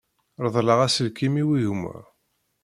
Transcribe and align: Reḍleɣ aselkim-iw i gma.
Reḍleɣ 0.43 0.79
aselkim-iw 0.85 1.49
i 1.59 1.63
gma. 1.69 1.95